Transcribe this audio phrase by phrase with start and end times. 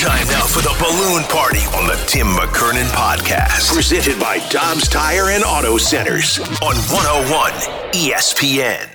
[0.00, 3.74] Time now for the balloon party on the Tim McKernan podcast.
[3.74, 7.52] Presented by Dobbs Tire and Auto Centers on 101
[7.92, 8.88] ESPN.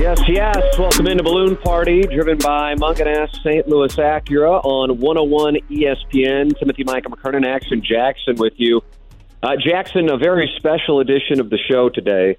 [0.00, 0.78] Yes, yes.
[0.78, 3.68] Welcome into Balloon Party, driven by Mungenast St.
[3.68, 6.58] Louis Acura on 101 ESPN.
[6.58, 8.80] Timothy Michael McKernan, Action Jackson with you.
[9.42, 12.38] Uh, Jackson, a very special edition of the show today,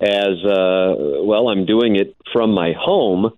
[0.00, 3.36] as, uh, well, I'm doing it from my home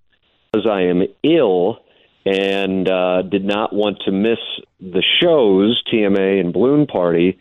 [0.54, 1.80] as I am ill
[2.26, 4.38] and uh, did not want to miss
[4.80, 7.38] the shows, TMA and Balloon Party.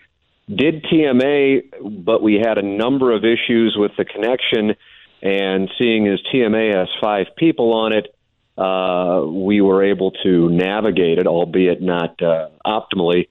[0.48, 4.76] Did TMA, but we had a number of issues with the connection.
[5.24, 8.16] And seeing as TMA has five people on it,
[8.60, 13.28] uh, we were able to navigate it, albeit not uh, optimally.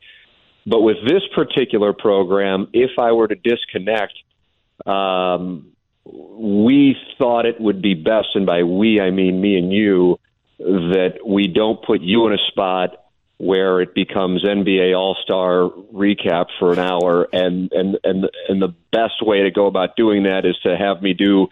[0.66, 4.14] But with this particular program, if I were to disconnect,
[4.86, 5.68] um,
[6.04, 10.18] we thought it would be best, and by we I mean me and you,
[10.58, 12.96] that we don't put you in a spot
[13.38, 18.74] where it becomes NBA All Star recap for an hour, and and and and the
[18.92, 21.48] best way to go about doing that is to have me do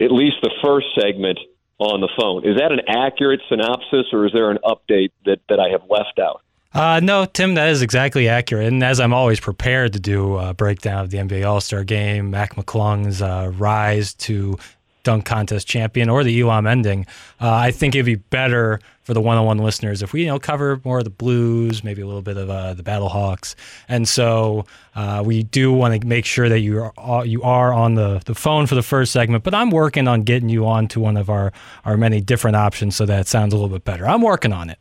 [0.00, 1.38] at least the first segment
[1.78, 2.46] on the phone.
[2.46, 6.18] Is that an accurate synopsis, or is there an update that that I have left
[6.18, 6.42] out?
[6.72, 8.68] Uh, no, Tim, that is exactly accurate.
[8.68, 12.30] And as I'm always prepared to do a breakdown of the NBA All Star game,
[12.30, 14.56] Mac McClung's uh, rise to
[15.02, 17.06] dunk contest champion or the Elam ending.
[17.40, 20.80] Uh, I think it'd be better for the one-on-one listeners if we you know cover
[20.84, 23.54] more of the Blues, maybe a little bit of uh, the Battlehawks,
[23.88, 27.94] and so uh, we do want to make sure that you are you are on
[27.94, 29.42] the, the phone for the first segment.
[29.42, 31.52] But I'm working on getting you on to one of our
[31.84, 34.06] our many different options so that it sounds a little bit better.
[34.08, 34.78] I'm working on it.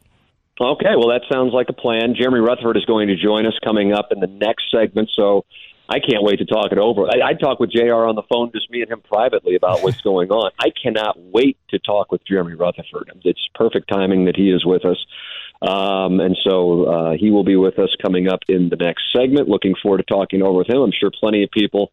[0.62, 2.16] Okay, well that sounds like a plan.
[2.16, 5.46] Jeremy Rutherford is going to join us coming up in the next segment, so
[5.90, 7.08] I can't wait to talk it over.
[7.08, 8.06] I, I talk with Jr.
[8.06, 10.52] on the phone, just me and him privately about what's going on.
[10.60, 13.12] I cannot wait to talk with Jeremy Rutherford.
[13.24, 15.04] It's perfect timing that he is with us.
[15.62, 19.50] Um, and so uh, he will be with us coming up in the next segment.
[19.50, 20.78] Looking forward to talking over with him.
[20.78, 21.92] I'm sure plenty of people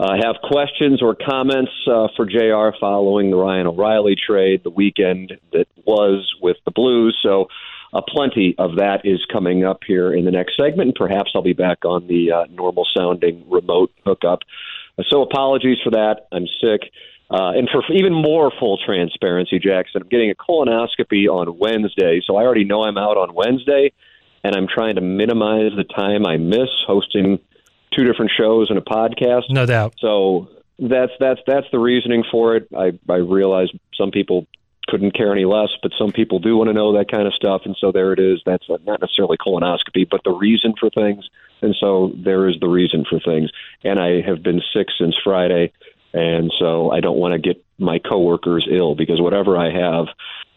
[0.00, 5.32] uh, have questions or comments uh, for JR following the Ryan O'Reilly trade, the weekend
[5.52, 7.18] that was with the Blues.
[7.22, 7.48] So
[7.94, 11.42] uh, plenty of that is coming up here in the next segment, and perhaps I'll
[11.42, 14.40] be back on the uh, normal sounding remote hookup.
[15.08, 16.26] So apologies for that.
[16.32, 16.90] I'm sick.
[17.30, 22.36] Uh, and for even more full transparency, Jackson, I'm getting a colonoscopy on Wednesday, so
[22.36, 23.92] I already know I'm out on Wednesday,
[24.42, 27.38] and I'm trying to minimize the time I miss hosting
[27.92, 29.44] two different shows and a podcast.
[29.50, 29.94] No doubt.
[29.98, 32.68] So that's that's that's the reasoning for it.
[32.76, 34.46] I I realize some people
[34.88, 37.62] couldn't care any less, but some people do want to know that kind of stuff,
[37.64, 38.40] and so there it is.
[38.44, 41.28] That's not necessarily colonoscopy, but the reason for things,
[41.62, 43.50] and so there is the reason for things.
[43.82, 45.72] And I have been sick since Friday,
[46.12, 50.06] and so I don't want to get my coworkers ill because whatever I have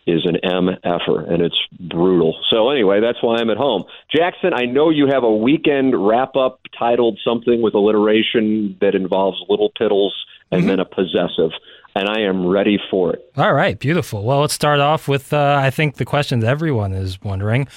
[0.07, 2.39] is an MFer, and it's brutal.
[2.49, 3.83] So anyway, that's why I'm at home.
[4.09, 9.43] Jackson, I know you have a weekend wrap up titled something with alliteration that involves
[9.49, 10.11] little piddles
[10.49, 10.69] and mm-hmm.
[10.69, 11.51] then a possessive
[11.97, 13.31] and I am ready for it.
[13.35, 14.24] All right, beautiful.
[14.24, 17.68] Well, let's start off with uh, I think the question that everyone is wondering.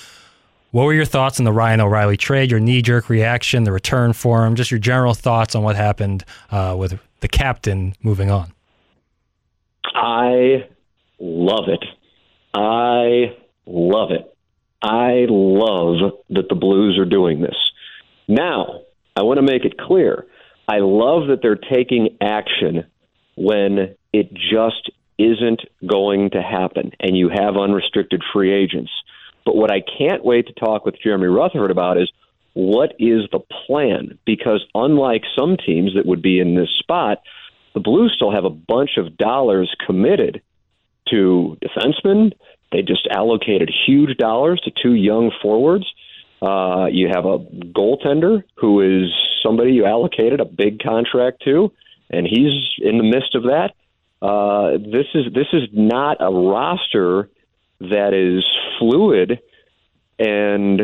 [0.73, 2.51] What were your thoughts on the Ryan O'Reilly trade?
[2.51, 6.25] Your knee jerk reaction, the return for him, just your general thoughts on what happened
[6.51, 8.53] uh, with the captain moving on.
[9.85, 10.69] I
[11.19, 11.85] love it.
[12.53, 14.37] I love it.
[14.83, 17.57] I love that the Blues are doing this.
[18.29, 18.83] Now,
[19.17, 20.27] I want to make it clear.
[20.69, 22.85] I love that they're taking action
[23.37, 28.91] when it just isn't going to happen, and you have unrestricted free agents.
[29.45, 32.11] But what I can't wait to talk with Jeremy Rutherford about is
[32.55, 34.19] what is the plan?
[34.25, 37.23] Because unlike some teams that would be in this spot,
[37.75, 40.43] the Blues still have a bunch of dollars committed
[41.09, 42.33] to defensemen.
[42.73, 45.87] They just allocated huge dollars to two young forwards.
[46.43, 51.73] Uh, you have a goaltender who is somebody you allocated a big contract to,
[52.09, 53.75] and he's in the midst of that.
[54.23, 57.31] Uh, this is this is not a roster
[57.81, 58.45] that is
[58.79, 59.41] fluid
[60.19, 60.81] and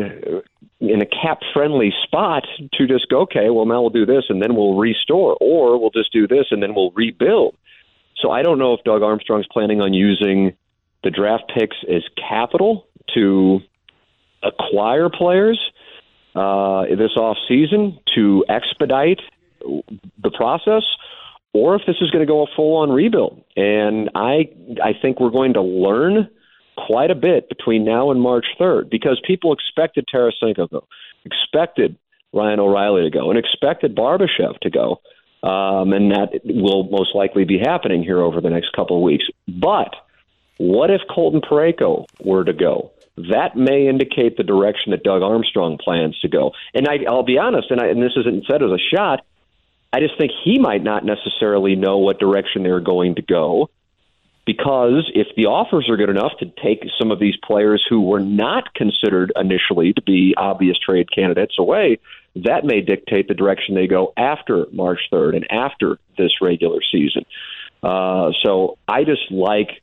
[0.79, 2.43] in a cap friendly spot
[2.73, 5.91] to just go, okay, well, now we'll do this and then we'll restore, or we'll
[5.91, 7.55] just do this and then we'll rebuild.
[8.15, 10.55] So I don't know if Doug Armstrong's planning on using
[11.03, 13.61] the draft picks as capital to
[14.43, 15.59] acquire players
[16.35, 19.21] uh, this off season to expedite
[19.61, 20.83] the process,
[21.53, 23.43] or if this is going to go a full on rebuild.
[23.55, 24.49] And I
[24.83, 26.29] I think we're going to learn
[26.77, 30.87] quite a bit between now and March 3rd because people expected Tarasenko to go,
[31.25, 31.97] expected
[32.33, 35.01] Ryan O'Reilly to go, and expected Barbashev to go.
[35.43, 39.25] Um, and that will most likely be happening here over the next couple of weeks.
[39.47, 39.95] But
[40.57, 42.91] what if Colton Parayko were to go?
[43.29, 46.51] That may indicate the direction that Doug Armstrong plans to go.
[46.73, 49.25] And I, I'll be honest, and, I, and this isn't said as a shot.
[49.91, 53.69] I just think he might not necessarily know what direction they're going to go
[54.47, 58.21] because if the offers are good enough to take some of these players who were
[58.21, 61.99] not considered initially to be obvious trade candidates away,
[62.35, 67.25] that may dictate the direction they go after March 3rd and after this regular season.
[67.83, 69.81] Uh, so I just like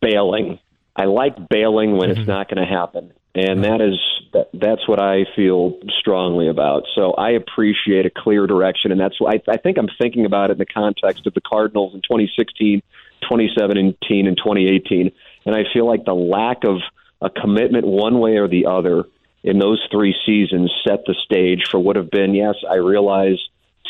[0.00, 0.60] bailing.
[0.94, 2.20] I like bailing when mm-hmm.
[2.20, 3.98] it's not going to happen, and that is
[4.32, 6.84] that, that's what I feel strongly about.
[6.94, 10.50] So I appreciate a clear direction, and that's why I, I think I'm thinking about
[10.50, 12.82] it in the context of the Cardinals in 2016,
[13.22, 15.12] 2017, and 2018,
[15.46, 16.78] and I feel like the lack of
[17.20, 19.04] a commitment one way or the other
[19.42, 23.38] in those three seasons set the stage for what have been, yes, I realize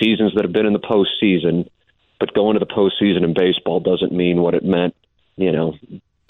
[0.01, 1.69] seasons that have been in the postseason,
[2.19, 4.97] but going to the postseason in baseball doesn't mean what it meant,
[5.37, 5.75] you know,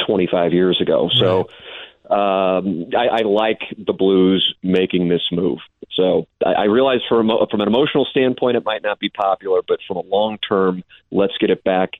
[0.06, 1.08] 25 years ago.
[1.46, 1.56] Right.
[2.10, 5.58] Um, I, I like the Blues making this move.
[5.92, 9.80] So I, I realize from from an emotional standpoint, it might not be popular, but
[9.86, 11.92] from a long term, let's get it back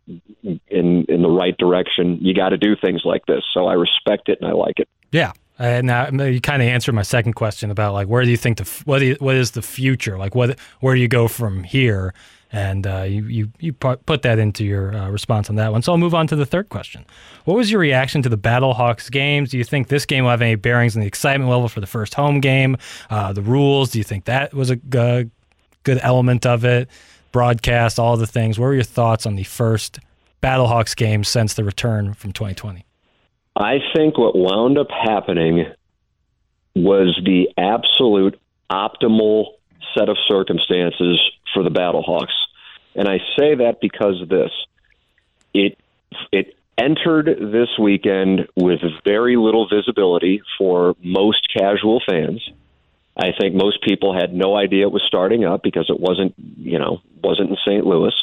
[0.43, 0.61] in
[1.09, 2.19] in the right direction.
[2.21, 3.43] You got to do things like this.
[3.55, 4.89] So I respect it and I like it.
[5.11, 8.37] Yeah, and now you kind of answered my second question about like where do you
[8.37, 11.63] think the what you, what is the future like what where do you go from
[11.63, 12.13] here
[12.55, 15.83] and uh, you you you put that into your uh, response on that one.
[15.83, 17.05] So I'll move on to the third question.
[17.47, 19.51] What was your reaction to the Battlehawks games?
[19.51, 21.89] Do you think this game will have any bearings on the excitement level for the
[21.89, 22.77] first home game?
[23.11, 23.91] Uh, the rules?
[23.91, 25.31] Do you think that was a g-
[25.83, 26.89] good element of it?
[27.33, 28.57] Broadcast, all the things.
[28.57, 29.99] What were your thoughts on the first
[30.41, 32.87] Battlehawks game since the return from 2020?
[33.57, 35.67] I think what wound up happening
[36.77, 38.39] was the absolute
[38.71, 39.55] optimal
[39.97, 41.21] set of circumstances
[41.55, 42.35] for the Battlehawks.
[42.95, 44.51] And I say that because of this.
[45.55, 45.79] It
[46.31, 52.47] it entered this weekend with very little visibility for most casual fans.
[53.17, 56.79] I think most people had no idea it was starting up because it wasn't, you
[56.79, 57.87] know, wasn't in St.
[57.87, 58.15] Louis.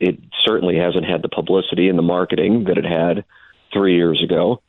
[0.00, 3.24] It certainly hasn't had the publicity and the marketing that it had
[3.72, 4.60] three years ago.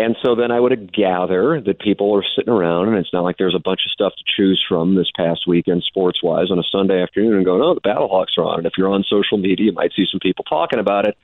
[0.00, 3.36] And so then I would gather that people are sitting around, and it's not like
[3.36, 6.62] there's a bunch of stuff to choose from this past weekend, sports wise, on a
[6.62, 8.58] Sunday afternoon, and going, oh, the Battlehawks are on.
[8.58, 11.18] And if you're on social media, you might see some people talking about it.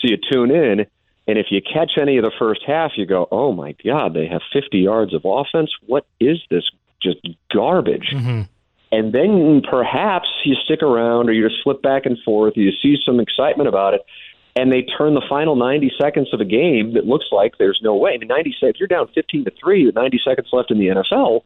[0.00, 0.86] So you tune in,
[1.28, 4.26] and if you catch any of the first half, you go, oh my God, they
[4.26, 5.70] have 50 yards of offense.
[5.86, 6.68] What is this?
[7.00, 7.18] Just
[7.52, 8.10] garbage.
[8.12, 8.42] Mm-hmm.
[8.90, 12.96] And then perhaps you stick around or you just flip back and forth, you see
[13.04, 14.02] some excitement about it
[14.56, 17.94] and they turn the final 90 seconds of a game that looks like there's no
[17.94, 18.14] way.
[18.14, 20.86] I mean, 90 if you're down 15 to three with 90 seconds left in the
[20.86, 21.42] NFL,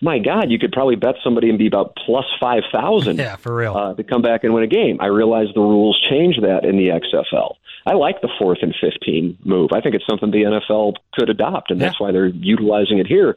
[0.00, 3.76] my God, you could probably bet somebody and be about plus 5,000 yeah, for real.
[3.76, 4.98] Uh, to come back and win a game.
[5.00, 7.54] I realize the rules change that in the XFL.
[7.86, 9.70] I like the fourth and 15 move.
[9.72, 12.06] I think it's something the NFL could adopt, and that's yeah.
[12.06, 13.36] why they're utilizing it here.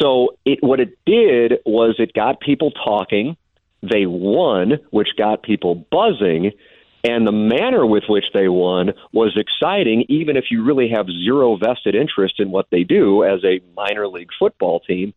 [0.00, 3.36] So it, what it did was it got people talking.
[3.82, 6.52] They won, which got people buzzing
[7.04, 11.56] and the manner with which they won was exciting, even if you really have zero
[11.56, 15.12] vested interest in what they do as a minor league football team.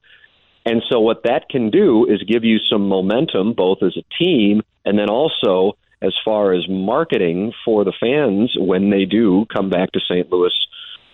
[0.65, 4.63] And so, what that can do is give you some momentum, both as a team
[4.83, 9.91] and then also as far as marketing for the fans when they do come back
[9.91, 10.31] to St.
[10.31, 10.53] Louis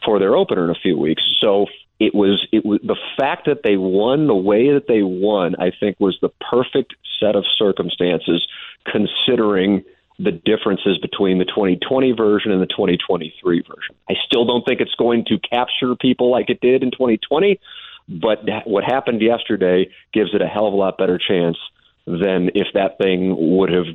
[0.05, 1.23] for their opener in a few weeks.
[1.41, 1.65] So,
[1.99, 5.55] it was it was the fact that they won the way that they won.
[5.59, 8.47] I think was the perfect set of circumstances,
[8.89, 9.83] considering
[10.23, 13.95] the differences between the 2020 version and the 2023 version.
[14.09, 17.59] I still don't think it's going to capture people like it did in 2020,
[18.07, 21.57] but what happened yesterday gives it a hell of a lot better chance
[22.05, 23.85] than if that thing would have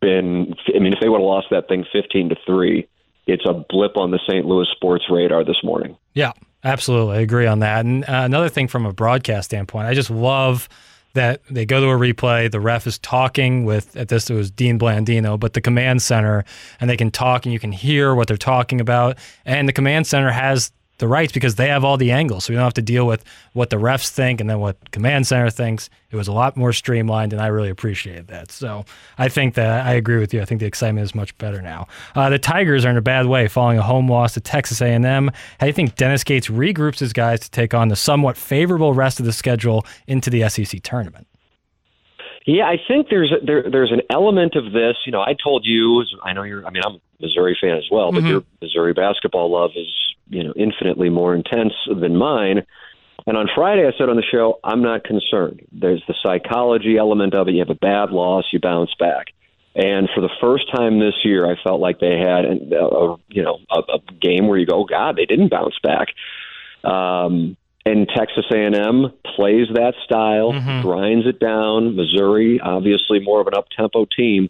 [0.00, 0.54] been.
[0.74, 2.88] I mean, if they would have lost that thing 15 to three,
[3.26, 4.46] it's a blip on the St.
[4.46, 5.96] Louis sports radar this morning.
[6.12, 7.84] Yeah, absolutely, I agree on that.
[7.84, 10.68] And uh, another thing from a broadcast standpoint, I just love
[11.14, 12.50] that they go to a replay.
[12.50, 16.44] The ref is talking with, at this, it was Dean Blandino, but the command center,
[16.80, 19.16] and they can talk and you can hear what they're talking about.
[19.44, 22.44] And the command center has the rights because they have all the angles.
[22.44, 25.26] So we don't have to deal with what the refs think and then what command
[25.26, 25.90] center thinks.
[26.10, 28.52] It was a lot more streamlined, and I really appreciated that.
[28.52, 28.84] So
[29.18, 30.40] I think that I agree with you.
[30.40, 31.88] I think the excitement is much better now.
[32.14, 35.02] Uh, the Tigers are in a bad way following a home loss to Texas A&M.
[35.04, 38.94] How do you think Dennis Gates regroups his guys to take on the somewhat favorable
[38.94, 41.26] rest of the schedule into the SEC tournament?
[42.46, 44.96] Yeah, I think there's a, there there's an element of this.
[45.06, 46.04] You know, I told you.
[46.22, 46.64] I know you're.
[46.66, 48.28] I mean, I'm a Missouri fan as well, but Mhm.
[48.28, 49.88] your Missouri basketball love is
[50.28, 52.64] you know infinitely more intense than mine.
[53.26, 55.66] And on Friday, I said on the show, I'm not concerned.
[55.72, 57.52] There's the psychology element of it.
[57.52, 59.28] You have a bad loss, you bounce back.
[59.74, 63.42] And for the first time this year, I felt like they had, a, a you
[63.42, 66.08] know, a, a game where you go, God, they didn't bounce back.
[66.84, 70.82] Um, and Texas A&M plays that style, Mhm.
[70.82, 71.96] grinds it down.
[71.96, 74.48] Missouri, obviously, more of an up-tempo team.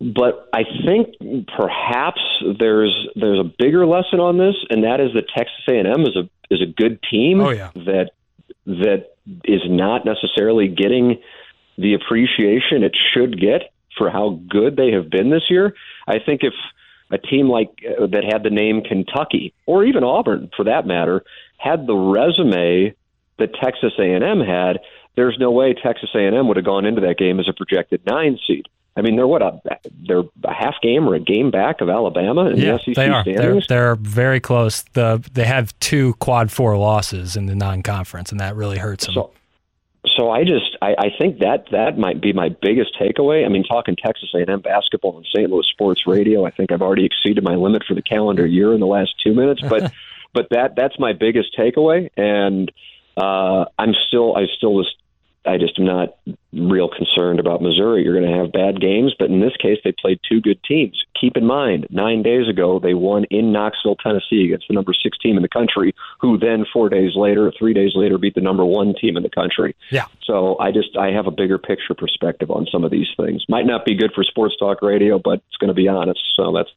[0.00, 2.20] But I think perhaps
[2.58, 6.28] there's there's a bigger lesson on this, and that is that Texas A&M is a
[6.50, 7.70] is a good team Oh, yeah.
[7.74, 8.10] that
[8.66, 11.20] that is not necessarily getting
[11.78, 15.74] the appreciation it should get for how good they have been this year.
[16.06, 16.54] I think if
[17.10, 21.22] a team like uh, that had the name Kentucky or even Auburn for that matter
[21.56, 22.94] had the resume
[23.38, 24.80] that Texas A&M had,
[25.16, 28.38] there's no way Texas A&M would have gone into that game as a projected 9
[28.46, 28.66] seed.
[28.96, 29.60] I mean, they're what a
[30.06, 33.08] they're a half game or a game back of Alabama in yeah, the SEC they
[33.08, 33.24] are.
[33.24, 34.82] They're, they're very close.
[34.92, 39.14] The they have two quad four losses in the non-conference, and that really hurts them.
[39.14, 39.32] So,
[40.06, 43.44] so I just I, I think that that might be my biggest takeaway.
[43.44, 45.50] I mean, talking Texas A&M basketball on St.
[45.50, 48.80] Louis Sports Radio, I think I've already exceeded my limit for the calendar year in
[48.80, 49.60] the last two minutes.
[49.60, 49.92] But
[50.32, 52.70] but that that's my biggest takeaway, and
[53.16, 54.94] uh, I'm still I still was
[55.46, 56.16] I just am not
[56.52, 58.02] real concerned about Missouri.
[58.02, 61.04] You're going to have bad games, but in this case, they played two good teams.
[61.20, 65.18] Keep in mind, nine days ago, they won in Knoxville, Tennessee, against the number six
[65.18, 68.64] team in the country, who then four days later, three days later, beat the number
[68.64, 69.76] one team in the country.
[69.90, 70.06] Yeah.
[70.24, 73.44] So I just I have a bigger picture perspective on some of these things.
[73.48, 76.20] Might not be good for sports talk radio, but it's going to be honest.
[76.36, 76.70] So that's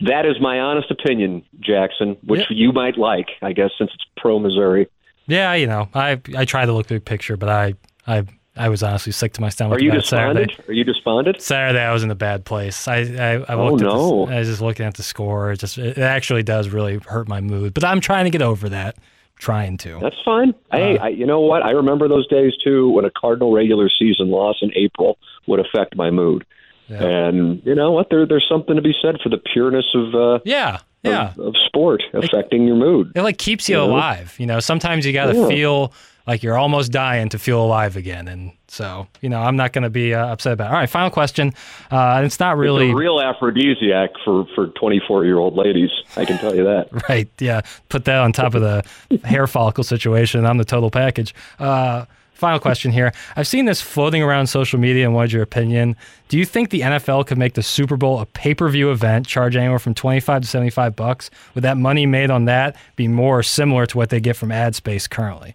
[0.00, 2.56] that is my honest opinion, Jackson, which Yeah.
[2.56, 4.88] you might like, I guess, since it's pro Missouri.
[5.26, 7.74] Yeah, you know, I I try to look big picture, but I
[8.06, 8.24] I
[8.56, 10.46] I was honestly sick to my stomach Are you about Saturday.
[10.46, 10.68] despondent?
[10.68, 11.42] Are you despondent?
[11.42, 12.86] Saturday, I was in a bad place.
[12.86, 14.26] I I, I Oh, looked at no.
[14.26, 15.52] the, I was just looking at the score.
[15.52, 17.74] It just it actually does really hurt my mood.
[17.74, 18.96] But I'm trying to get over that.
[19.38, 19.98] trying to.
[20.00, 20.54] That's fine.
[20.70, 21.62] hey, I, you know what?
[21.64, 25.18] I remember those days too when a Cardinal regular season loss in April
[25.48, 26.46] would affect my mood.
[26.86, 27.02] Yeah.
[27.02, 28.10] And you know what?
[28.10, 31.30] There, there's something to be said for the pureness of uh, yeah, yeah.
[31.32, 33.10] of, of sport affecting your mood.
[33.16, 33.92] It like keeps you You know?
[33.94, 34.36] alive.
[34.38, 35.48] You know, sometimes you got to Yeah.
[35.48, 35.92] feel
[36.26, 38.28] like you're almost dying to feel alive again.
[38.28, 40.74] And so, you know, I'm not going to be uh, upset about it.
[40.74, 41.52] All right, final question.
[41.90, 42.86] Uh, it's not really.
[42.86, 45.90] It's a real aphrodisiac for for 24 year old ladies.
[46.16, 46.88] I can tell you that.
[47.08, 47.28] Right.
[47.38, 47.60] Yeah.
[47.90, 48.82] Put that on top of the
[49.24, 50.46] hair follicle situation.
[50.46, 51.34] I'm the total package.
[51.58, 53.12] Uh, final question here.
[53.36, 55.96] I've seen this floating around social media, and what's your opinion?
[56.28, 59.26] Do you think the NFL could make the Super Bowl a pay per view event,
[59.26, 61.30] charge anywhere from 25 to 75 bucks?
[61.54, 64.74] Would that money made on that be more similar to what they get from ad
[64.74, 65.54] space currently?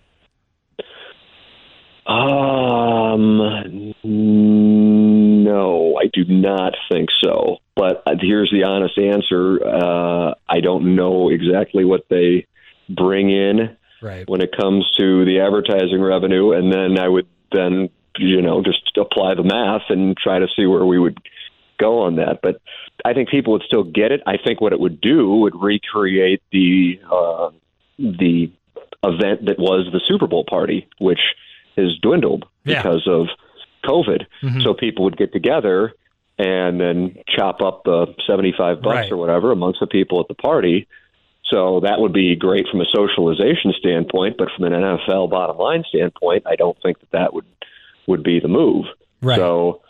[2.09, 7.57] Um, no, I do not think so.
[7.75, 12.47] But here's the honest answer: uh, I don't know exactly what they
[12.89, 14.27] bring in Right.
[14.27, 18.97] when it comes to the advertising revenue, and then I would then you know just
[18.97, 21.19] apply the math and try to see where we would
[21.77, 22.39] go on that.
[22.41, 22.59] But
[23.05, 24.21] I think people would still get it.
[24.25, 27.51] I think what it would do would recreate the uh,
[27.99, 28.51] the
[29.03, 31.19] event that was the Super Bowl party, which
[31.79, 32.81] has dwindled Yeah.
[32.81, 33.27] because of
[33.86, 34.25] COVID.
[34.43, 34.63] Mhm.
[34.63, 35.93] So people would get together
[36.38, 39.12] and then chop up the seventy-five bucks Right.
[39.12, 40.88] or whatever amongst the people at the party.
[41.45, 45.83] So that would be great from a socialization standpoint, but from an NFL bottom line
[45.88, 47.45] standpoint, I don't think that that would
[48.07, 48.86] would be the move.
[49.21, 49.38] Right.
[49.38, 49.81] So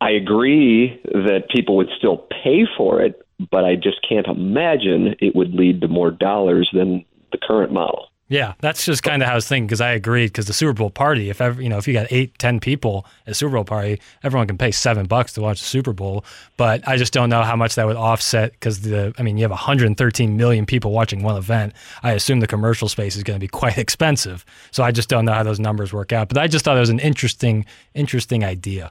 [0.00, 5.34] I agree that people would still pay for it, but I just can't imagine it
[5.34, 8.08] would lead to more dollars than the current model.
[8.28, 10.72] Yeah, that's just kind of how I was thinking because I agreed because the Super
[10.72, 13.54] Bowl party, if ever you know, if you got eight, ten people at a Super
[13.56, 16.24] Bowl party, everyone can pay seven bucks to watch the Super Bowl.
[16.56, 19.42] But I just don't know how much that would offset because the, I mean, you
[19.44, 21.74] have 113 million people watching one event.
[22.02, 24.44] I assume the commercial space is going to be quite expensive.
[24.70, 26.28] So I just don't know how those numbers work out.
[26.28, 28.90] But I just thought it was an interesting, interesting idea.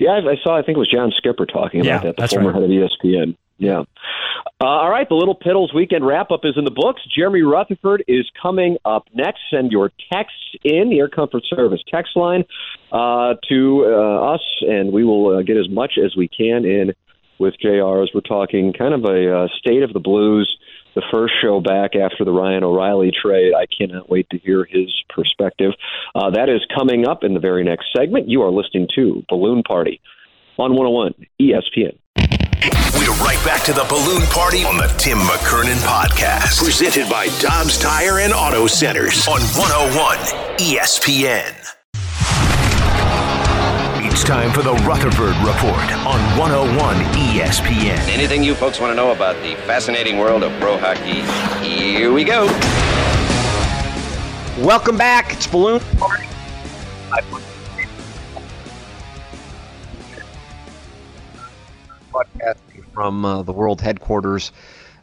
[0.00, 0.56] Yeah, I, I saw.
[0.58, 2.60] I think it was John Skipper talking about Yeah, that, the that's former right.
[2.60, 3.36] head of ESPN.
[3.58, 3.84] Yeah.
[4.60, 7.02] Uh, all right, the Little Piddles weekend wrap up is in the books.
[7.14, 9.40] Jeremy Rutherford is coming up next.
[9.50, 12.44] Send your texts in the Air Comfort Service text line
[12.92, 16.92] uh, to uh, us, and we will uh, get as much as we can in
[17.38, 20.58] with JR as we're talking kind of a uh, state of the blues
[20.94, 23.52] the first show back after the Ryan O'Reilly trade.
[23.54, 25.72] I cannot wait to hear his perspective.
[26.14, 28.28] Uh, that is coming up in the very next segment.
[28.30, 30.00] You are listening to Balloon Party
[30.58, 31.98] on 101 ESPN.
[32.62, 36.58] We're right back to the balloon party on the Tim McKernan podcast.
[36.58, 40.16] Presented by Dobbs Tire and Auto Centers on 101
[40.56, 41.52] ESPN.
[44.10, 47.98] It's time for the Rutherford Report on 101 ESPN.
[48.08, 51.20] Anything you folks want to know about the fascinating world of pro hockey?
[51.62, 52.46] Here we go.
[54.64, 55.34] Welcome back.
[55.34, 56.26] It's Balloon Party.
[62.92, 64.52] From uh, the world headquarters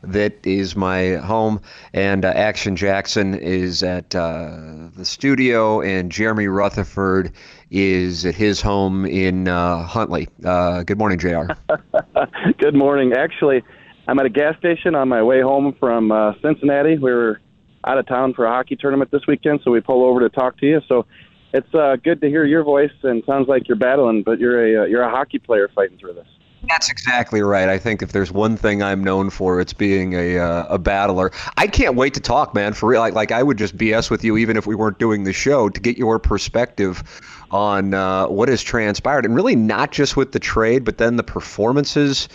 [0.03, 1.61] that is my home.
[1.93, 7.31] And uh, Action Jackson is at uh, the studio, and Jeremy Rutherford
[7.71, 10.27] is at his home in uh, Huntley.
[10.43, 11.53] Uh, good morning, JR.
[12.59, 13.13] good morning.
[13.13, 13.63] Actually,
[14.07, 16.97] I'm at a gas station on my way home from uh, Cincinnati.
[16.97, 17.39] We were
[17.85, 20.57] out of town for a hockey tournament this weekend, so we pull over to talk
[20.59, 20.81] to you.
[20.87, 21.05] So
[21.53, 24.89] it's uh, good to hear your voice, and sounds like you're battling, but you're a
[24.89, 26.27] you're a hockey player fighting through this.
[26.69, 27.67] That's exactly right.
[27.67, 31.31] I think if there's one thing I'm known for, it's being a uh, a battler.
[31.57, 32.73] I can't wait to talk, man.
[32.73, 35.25] For real, like like I would just BS with you, even if we weren't doing
[35.25, 37.03] the show, to get your perspective
[37.51, 41.23] on uh, what has transpired, and really not just with the trade, but then the
[41.23, 42.29] performances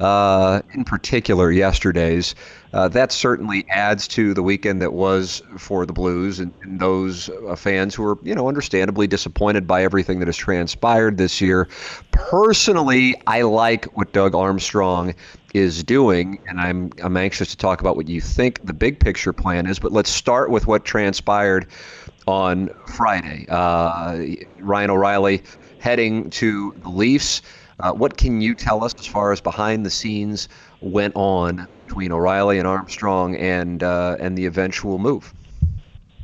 [0.00, 2.34] uh, in particular yesterday's.
[2.72, 7.28] Uh, that certainly adds to the weekend that was for the Blues and, and those
[7.28, 11.68] uh, fans who are, you know, understandably disappointed by everything that has transpired this year.
[12.12, 15.14] Personally, I like what Doug Armstrong
[15.52, 19.32] is doing, and I'm I'm anxious to talk about what you think the big picture
[19.32, 19.80] plan is.
[19.80, 21.66] But let's start with what transpired
[22.28, 23.46] on Friday.
[23.48, 25.42] Uh, Ryan O'Reilly
[25.80, 27.42] heading to the Leafs.
[27.82, 30.48] Uh, what can you tell us as far as behind the scenes
[30.80, 35.32] went on between O'Reilly and Armstrong and uh, and the eventual move?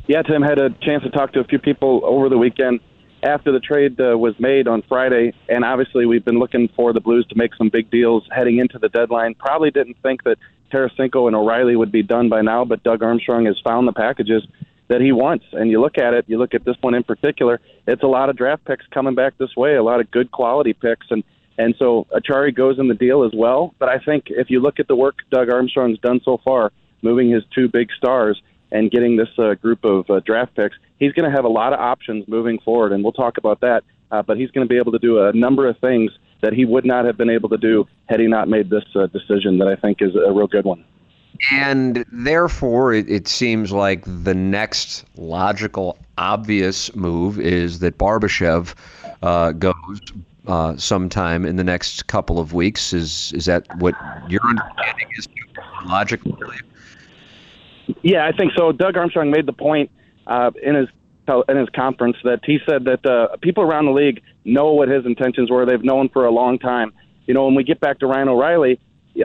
[0.06, 2.80] Yeah, Tim had a chance to talk to a few people over the weekend
[3.23, 7.00] after the trade uh, was made on Friday, and obviously we've been looking for the
[7.00, 9.34] Blues to make some big deals heading into the deadline.
[9.34, 10.38] Probably didn't think that
[10.73, 14.47] Tarasenko and O'Reilly would be done by now, but Doug Armstrong has found the packages
[14.88, 15.45] that he wants.
[15.52, 18.30] And you look at it, you look at this one in particular, it's a lot
[18.30, 21.06] of draft picks coming back this way, a lot of good quality picks.
[21.10, 21.25] And
[21.58, 23.75] and so Acciari goes in the deal as well.
[23.78, 27.30] But I think if you look at the work Doug Armstrong's done so far, moving
[27.30, 28.40] his two big stars
[28.73, 31.73] and getting this uh, group of uh, draft picks, he's going to have a lot
[31.73, 32.92] of options moving forward.
[32.92, 33.84] And we'll talk about that.
[34.10, 36.64] Uh, but he's going to be able to do a number of things that he
[36.64, 39.66] would not have been able to do had he not made this uh, decision that
[39.66, 40.84] I think is a real good one.
[41.50, 48.75] And therefore, it, it, seems like the next logical, obvious move is that Barbashev
[49.23, 50.00] uh, goes
[50.47, 52.93] uh, sometime in the next couple of weeks.
[52.93, 53.95] Is is that what
[54.28, 55.28] your understanding is?
[55.87, 56.56] logically?
[58.02, 58.73] Yeah, I think so.
[58.73, 59.91] Doug Armstrong made the point
[60.26, 60.89] uh, in his
[61.49, 65.04] in his conference that he said that uh, people around the league know what his
[65.04, 65.67] intentions were.
[65.67, 66.93] They've known for a long time.
[67.26, 68.78] You know, when we get back to Ryan O'Reilly,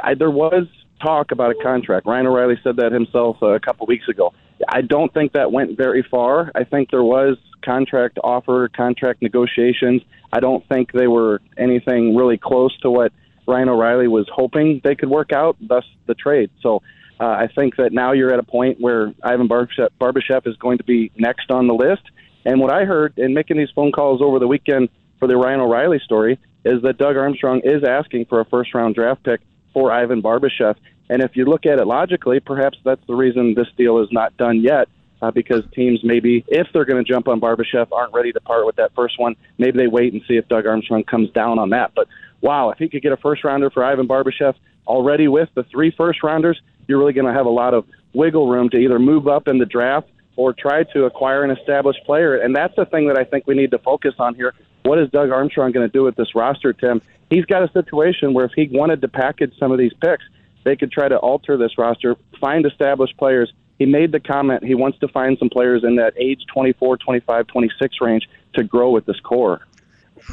[0.03, 0.65] I, there was
[0.99, 2.07] talk about a contract.
[2.07, 4.33] Ryan O'Reilly said that himself uh, a couple weeks ago.
[4.67, 6.51] I don't think that went very far.
[6.55, 10.01] I think there was contract offer, contract negotiations.
[10.33, 13.11] I don't think they were anything really close to what
[13.47, 16.49] Ryan O'Reilly was hoping they could work out, thus the trade.
[16.61, 16.81] So
[17.19, 20.77] uh, I think that now you're at a point where Ivan Barbashev, Barbashev is going
[20.79, 22.03] to be next on the list.
[22.45, 25.61] And what I heard in making these phone calls over the weekend for the Ryan
[25.61, 29.41] O'Reilly story is that Doug Armstrong is asking for a first round draft pick
[29.73, 30.75] for Ivan Barbashev.
[31.09, 34.35] And if you look at it logically, perhaps that's the reason this deal is not
[34.37, 34.87] done yet
[35.21, 38.65] uh, because teams maybe, if they're going to jump on Barbashev, aren't ready to part
[38.65, 39.35] with that first one.
[39.57, 41.91] Maybe they wait and see if Doug Armstrong comes down on that.
[41.95, 42.07] But
[42.41, 44.55] wow, if he could get a first rounder for Ivan Barbashev
[44.87, 48.49] already with the three first rounders, you're really going to have a lot of wiggle
[48.49, 52.37] room to either move up in the draft or try to acquire an established player.
[52.37, 54.53] And that's the thing that I think we need to focus on here.
[54.83, 57.01] What is Doug Armstrong going to do with this roster, Tim?
[57.29, 60.23] He's got a situation where if he wanted to package some of these picks,
[60.63, 64.75] they could try to alter this roster, find established players, he made the comment he
[64.75, 69.07] wants to find some players in that age 24, 25, 26 range to grow with
[69.07, 69.61] this core.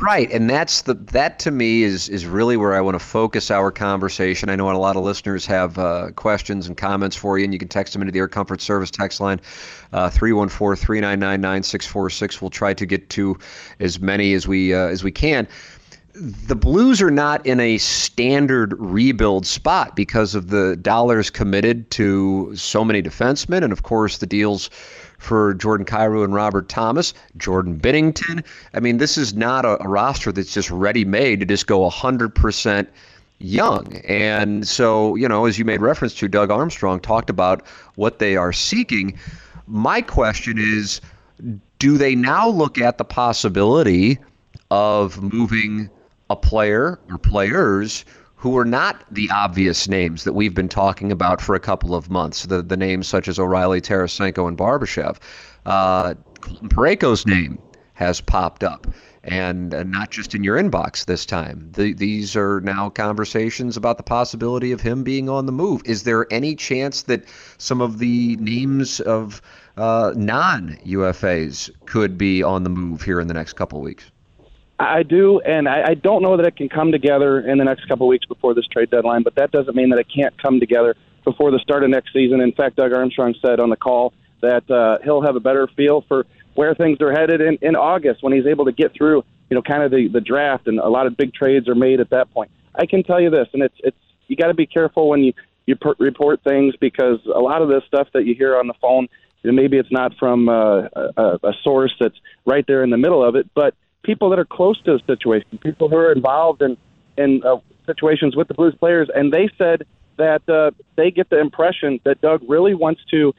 [0.02, 3.50] Right, and that's the that to me is is really where I want to focus
[3.50, 4.50] our conversation.
[4.50, 7.58] I know a lot of listeners have uh, questions and comments for you, and you
[7.58, 9.40] can text them into the Air Comfort Service text line,
[9.94, 12.42] uh, three one four three nine nine nine six four six.
[12.42, 13.38] We'll try to get to
[13.80, 15.48] as many as we uh, as we can
[16.20, 22.54] the Blues are not in a standard rebuild spot because of the dollars committed to
[22.56, 24.68] so many defensemen, and of course the deals
[25.18, 28.44] for Jordan Kyrou and Robert Thomas, Jordan Binnington.
[28.74, 31.88] I mean, this is not a, a roster that's just ready made to just go
[31.88, 32.86] 100%
[33.38, 33.96] young.
[33.98, 38.36] And so, you know, as you made reference to, Doug Armstrong talked about what they
[38.36, 39.18] are seeking.
[39.66, 41.00] My question is
[41.78, 44.18] do they now look at the possibility
[44.70, 45.88] of moving
[46.30, 48.04] a player or players
[48.36, 52.10] who are not the obvious names that we've been talking about for a couple of
[52.10, 52.46] months?
[52.46, 55.16] The, the names such as O'Reilly, Tarasenko, and Barbashev.
[55.66, 57.58] Uh, Parayko's name
[57.94, 58.86] has popped up
[59.24, 61.68] and uh, not just in your inbox this time.
[61.72, 65.82] The, these are now conversations about the possibility of him being on the move.
[65.84, 67.24] Is there any chance that
[67.58, 69.42] some of the names of
[69.76, 74.10] uh, non UFAs could be on the move here in the next couple of weeks?
[74.78, 77.88] I do, and I, I don't know that it can come together in the next
[77.88, 80.60] couple of weeks before this trade deadline, but that doesn't mean that it can't come
[80.60, 82.40] together before the start of next season.
[82.40, 86.02] In fact, Doug Armstrong said on the call that uh, he'll have a better feel
[86.06, 89.54] for where things are headed in, in August when he's able to get through, you
[89.56, 92.10] know, kind of the, the draft and a lot of big trades are made at
[92.10, 92.50] that point.
[92.74, 93.96] I can tell you this, and it's it's
[94.28, 95.32] you got to be careful when you
[95.66, 98.74] you per- report things because a lot of this stuff that you hear on the
[98.80, 99.08] phone,
[99.42, 100.82] maybe it's not from uh,
[101.16, 104.44] a, a source that's right there in the middle of it, but people that are
[104.44, 106.76] close to the situation, people who are involved in
[107.16, 107.56] in uh,
[107.86, 109.84] situations with the Blues players, and they said
[110.18, 113.34] that uh, they get the impression that Doug really wants to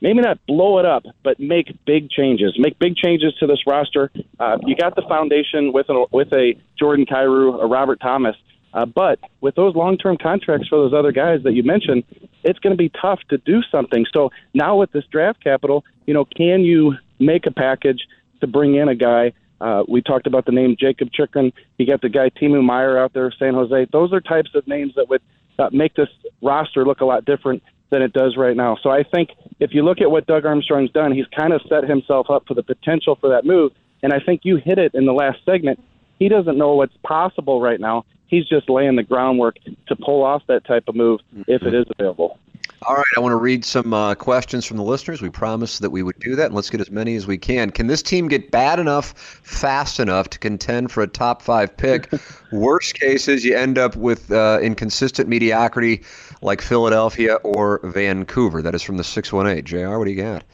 [0.00, 2.54] maybe not blow it up, but make big changes.
[2.58, 4.10] Make big changes to this roster.
[4.38, 8.36] Uh, you got the foundation with a, with a Jordan Kyrou, a Robert Thomas,
[8.74, 12.04] uh, but with those long-term contracts for those other guys that you mentioned,
[12.42, 14.04] it's going to be tough to do something.
[14.12, 18.00] So now with this draft capital, you know, can you make a package
[18.40, 19.32] to bring in a guy?
[19.64, 21.50] Uh, we talked about the name Jakob Chychrun.
[21.78, 23.86] You got the guy Timo Meier out there, San Jose.
[23.92, 25.22] Those are types of names that would
[25.58, 26.10] uh, make this
[26.42, 28.76] roster look a lot different than it does right now.
[28.82, 31.84] So I think if you look at what Doug Armstrong's done, he's kind of set
[31.84, 33.72] himself up for the potential for that move.
[34.02, 35.82] And I think you hit it in the last segment.
[36.18, 38.04] He doesn't know what's possible right now.
[38.26, 39.56] He's just laying the groundwork
[39.88, 42.38] to pull off that type of move if it is available.
[42.86, 45.22] All right, I want to read some uh, questions from the listeners.
[45.22, 47.70] We promised that we would do that, and let's get as many as we can.
[47.70, 52.12] Can this team get bad enough, fast enough to contend for a top five pick?
[52.52, 56.02] Worst cases, you end up with uh, inconsistent mediocrity
[56.42, 58.60] like Philadelphia or Vancouver.
[58.60, 59.64] That is from the 618.
[59.64, 60.44] JR, what do you got?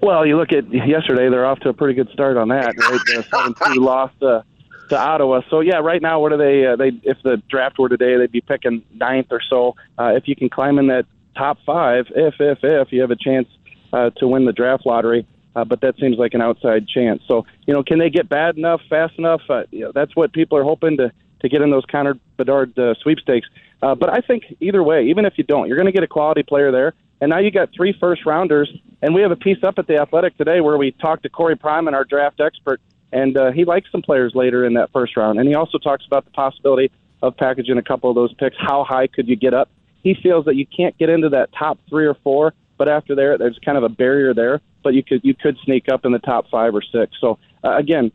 [0.00, 2.78] Well, you look at yesterday, they're off to a pretty good start on that.
[2.78, 3.00] Right?
[3.06, 4.44] The 7 2 loss to,
[4.90, 5.40] to Ottawa.
[5.50, 6.66] So, yeah, right now, what are they?
[6.66, 9.74] Uh, they If the draft were today, they'd be picking ninth or so.
[9.98, 11.06] Uh, if you can climb in that
[11.38, 13.48] top five, if, if, if you have a chance
[13.92, 15.26] uh, to win the draft lottery.
[15.56, 17.22] Uh, but that seems like an outside chance.
[17.26, 19.40] So, you know, can they get bad enough, fast enough?
[19.48, 22.76] Uh, you know, that's what people are hoping to to get in those Connor Bedard
[22.78, 23.46] uh, sweepstakes.
[23.80, 26.08] Uh, but I think either way, even if you don't, you're going to get a
[26.08, 26.94] quality player there.
[27.20, 28.68] And now you got three first rounders.
[29.02, 31.56] And we have a piece up at the Athletic today where we talked to Corey
[31.56, 32.80] Pronman, our draft expert,
[33.12, 35.38] and uh, he likes some players later in that first round.
[35.38, 36.90] And he also talks about the possibility
[37.22, 38.56] of packaging a couple of those picks.
[38.58, 39.70] How high could you get up?
[40.08, 43.36] He feels that you can't get into that top three or four, but after there,
[43.36, 44.62] there's kind of a barrier there.
[44.82, 47.12] But you could you could sneak up in the top five or six.
[47.20, 48.10] So uh, again,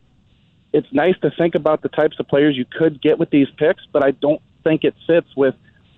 [0.73, 3.83] it's nice to think about the types of players you could get with these picks,
[3.91, 5.53] but I don't think it fits with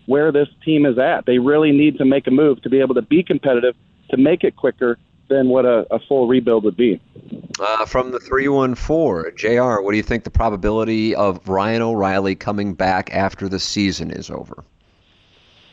[0.05, 1.25] where this team is at.
[1.25, 3.73] They really need to make a move to be able to be competitive,
[4.09, 4.97] to make it quicker
[5.29, 6.99] than what a, a full rebuild would be.
[7.57, 12.73] Uh, from the 314, JR, what do you think the probability of Ryan O'Reilly coming
[12.73, 14.65] back after the season is over?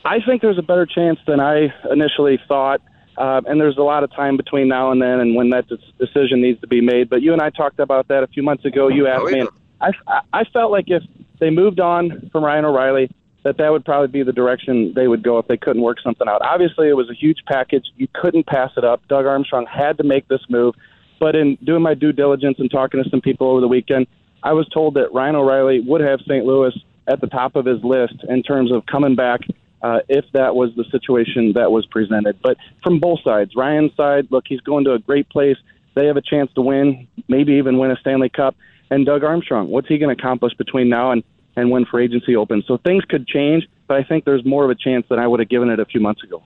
[0.05, 2.81] I think there's a better chance than I initially thought.
[3.17, 5.67] Uh, and there's a lot of time between now and then and when that
[5.99, 7.11] decision needs to be made.
[7.11, 8.89] But you and I talked about that a few months ago.
[8.89, 9.49] You asked me, and
[9.81, 9.91] I,
[10.33, 11.03] I felt like if
[11.39, 13.11] they moved on from Ryan O'Reilly,
[13.45, 16.27] that that would probably be the direction they would go if they couldn't work something
[16.27, 16.41] out.
[16.43, 17.85] Obviously, it was a huge package.
[17.97, 19.07] You couldn't pass it up.
[19.09, 20.75] Doug Armstrong had to make this move.
[21.21, 24.07] But in doing my due diligence and talking to some people over the weekend,
[24.43, 26.45] I was told that Ryan O'Reilly would have St.
[26.45, 26.73] Louis
[27.07, 29.41] at the top of his list in terms of coming back
[29.83, 32.41] uh, if that was the situation that was presented.
[32.43, 35.57] But from both sides, Ryan's side, look, he's going to a great place.
[35.95, 38.57] They have a chance to win, maybe even win a Stanley Cup.
[38.91, 41.25] And Doug Armstrong, what's he going to accomplish between now and,
[41.57, 42.67] and when free agency opens?
[42.67, 45.41] So things could change, but I think there's more of a chance than I would
[45.41, 46.43] have given it a few months ago.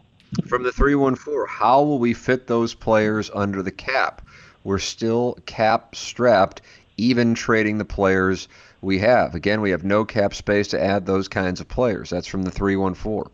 [0.47, 4.23] From the 314, how will we fit those players under the cap?
[4.65, 6.63] We're still cap strapped,
[6.97, 8.49] even trading the players
[8.81, 9.35] we have.
[9.35, 12.11] Again, we have no cap space to add those kinds of players.
[12.11, 13.33] That's from the 314.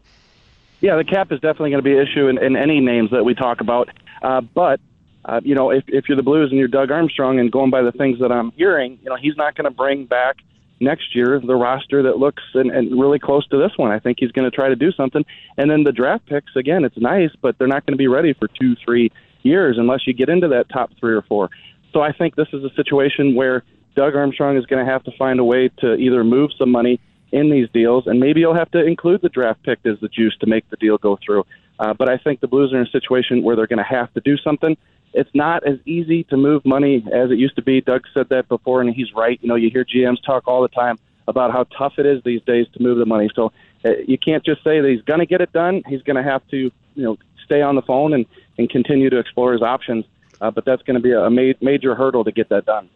[0.81, 3.25] Yeah, the cap is definitely going to be an issue in, in any names that
[3.25, 3.89] we talk about.
[4.23, 4.81] Uh, but,
[5.25, 7.83] uh, you know, if, if you're the Blues and you're Doug Armstrong and going by
[7.83, 10.37] the things that I'm hearing, you know, he's not going to bring back
[10.81, 13.93] next year the roster that looks and, and really close to this one.
[13.93, 15.25] I think he's going to try to do something.
[15.57, 18.33] And then the draft picks, again, it's nice, but they're not going to be ready
[18.33, 21.51] for two, three years unless you get into that top three or four.
[21.93, 25.13] So I think this is a situation where Doug Armstrong is going to have to
[25.19, 27.01] find a way to either move some money
[27.31, 30.37] in these deals, and maybe you'll have to include the draft pick as the juice
[30.41, 31.45] to make the deal go through.
[31.79, 34.13] Uh, but I think the Blues are in a situation where they're going to have
[34.15, 34.77] to do something.
[35.15, 37.81] It's not as easy to move money as it used to be.
[37.81, 39.39] Doug said that before, and he's right.
[39.43, 42.43] You know, you hear GMs talk all the time about how tough it is these
[42.43, 43.31] days to move the money.
[43.35, 43.53] So
[43.85, 45.83] uh, you can't just say that he's going to get it done.
[45.87, 48.27] He's going to have to, you know, stay on the phone and,
[48.59, 50.05] and continue to explore his options.
[50.43, 52.91] Uh, but that's going to be a ma- major hurdle to get that done.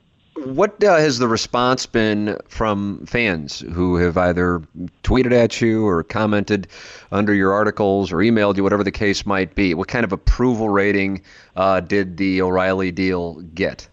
[0.44, 4.61] What uh, has the response been from fans who have either
[5.02, 6.66] tweeted at you or commented
[7.11, 9.72] under your articles or emailed you, whatever the case might be?
[9.72, 11.22] What kind of approval rating
[11.54, 13.88] uh, did the O'Reilly deal get?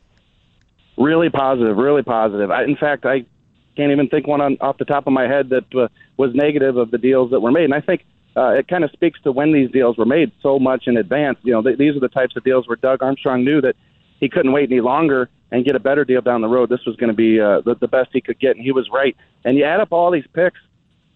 [0.98, 2.52] Really positive, really positive.
[2.52, 3.26] I, in fact, I
[3.78, 5.88] can't even think one on, off the top of my head that uh,
[6.18, 7.66] was negative of the deals that were made.
[7.66, 10.60] And I think uh, it kind of speaks to when these deals were made so
[10.60, 11.38] much in advance.
[11.44, 13.76] You know, th- these are the types of deals where Doug Armstrong knew that
[14.20, 16.70] he couldn't wait any longer and get a better deal down the road.
[16.70, 18.90] This was going to be uh, the, the best he could get, and he was
[18.92, 19.16] right.
[19.46, 20.60] And you add up all these picks,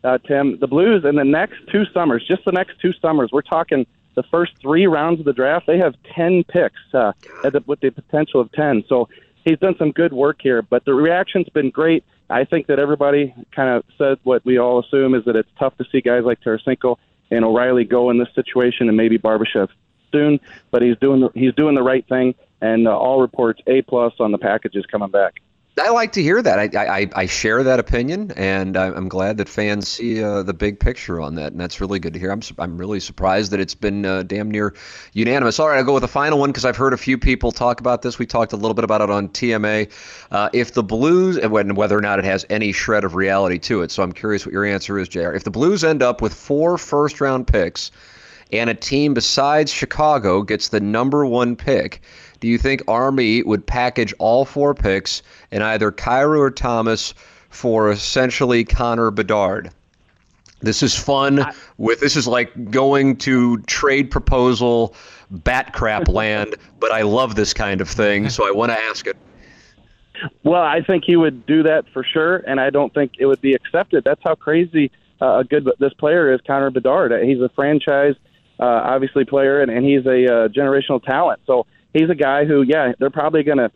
[0.03, 3.41] uh, Tim, the Blues in the next two summers, just the next two summers, we're
[3.41, 7.79] talking the first three rounds of the draft, they have 10 picks uh, the, with
[7.81, 8.83] the potential of 10.
[8.89, 9.07] So
[9.45, 12.03] he's done some good work here, but the reaction's been great.
[12.29, 15.77] I think that everybody kind of said what we all assume is that it's tough
[15.77, 16.97] to see guys like Tarasenko
[17.31, 19.69] and O'Reilly go in this situation, and maybe Barbashev
[20.11, 20.39] soon.
[20.71, 24.13] But he's doing the, he's doing the right thing, and uh, all reports A plus
[24.19, 25.41] on the packages coming back.
[25.79, 26.75] I like to hear that.
[26.75, 30.79] I, I, I share that opinion, and I'm glad that fans see uh, the big
[30.79, 32.31] picture on that, and that's really good to hear.
[32.31, 34.73] I'm, I'm really surprised that it's been uh, damn near
[35.13, 35.59] unanimous.
[35.59, 37.79] All right, I'll go with the final one because I've heard a few people talk
[37.79, 38.17] about this.
[38.17, 39.91] We talked a little bit about it on TMA.
[40.31, 43.81] Uh, if the Blues, and whether or not it has any shred of reality to
[43.83, 45.31] it, so I'm curious what your answer is, JR.
[45.31, 47.91] If the Blues end up with four first round picks
[48.51, 52.01] and a team besides Chicago gets the number one pick,
[52.39, 55.21] do you think Army would package all four picks
[55.51, 57.13] in either Kyrou or Thomas
[57.49, 59.71] for essentially Connor Bedard?
[60.59, 61.45] This is fun.
[61.77, 64.95] With this is like going to trade proposal
[65.29, 69.05] bat crap land, but I love this kind of thing, so I want to ask
[69.05, 69.17] it.
[70.43, 73.41] Well, I think he would do that for sure, and I don't think it would
[73.41, 74.03] be accepted.
[74.03, 77.11] That's how crazy uh, good this player is, Connor Bedard.
[77.23, 78.15] He's a franchise,
[78.59, 81.41] uh, obviously player, and, and he's a uh, generational talent.
[81.45, 83.71] So he's a guy who, yeah, they're probably going to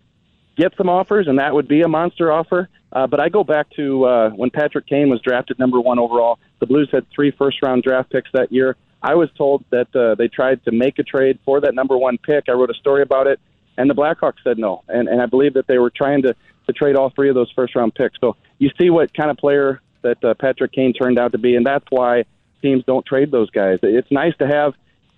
[0.58, 2.70] get some offers, and that would be a monster offer.
[2.94, 6.40] Uh, but I go back to uh, when Patrick Kane was drafted number one overall.
[6.60, 8.76] The Blues had three first round draft picks that year.
[9.02, 12.18] I was told that uh, they tried to make a trade for that number one
[12.18, 12.46] pick.
[12.50, 13.40] I wrote a story about it,
[13.78, 14.84] and the Blackhawks said no.
[14.88, 16.36] And, and I believe that they were trying to,
[16.68, 18.20] to trade all three of those first round picks.
[18.20, 21.56] So you see what kind of player that uh, Patrick Kane turned out to be,
[21.56, 22.26] and that's why
[22.62, 23.80] teams don't trade those guys.
[23.82, 24.74] It's nice to have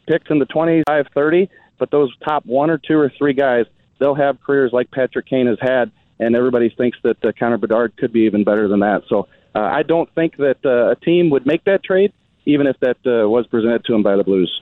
[0.08, 3.66] picks in the 25, 30, but those top one or two or three guys,
[4.00, 7.96] they'll have careers like Patrick Kane has had, and everybody thinks that uh, Connor Bedard
[7.98, 9.04] could be even better than that.
[9.08, 12.14] So uh, I don't think that uh, a team would make that trade,
[12.46, 14.62] even if that uh, was presented to them by the Blues.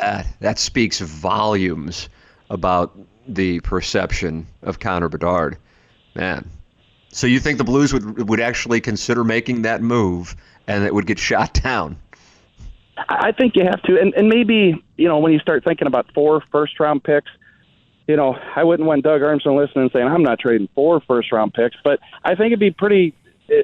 [0.00, 0.26] That?
[0.40, 2.08] That speaks volumes
[2.50, 5.56] about the perception of Connor Bedard.
[6.14, 6.48] Man.
[7.10, 10.34] So you think the Blues would would actually consider making that move
[10.66, 11.96] and it would get shot down?
[12.96, 16.06] I think you have to, and, and maybe you know when you start thinking about
[16.14, 17.30] four first round picks,
[18.06, 21.32] you know I wouldn't want Doug Armstrong listening and saying I'm not trading four first
[21.32, 23.14] round picks, but I think it'd be pretty.